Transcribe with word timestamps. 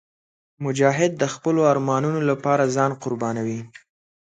مجاهد 0.63 1.11
د 1.17 1.23
خپلو 1.33 1.61
ارمانونو 1.71 2.19
لپاره 2.29 2.71
ځان 2.75 2.91
قربانوي. 3.03 3.59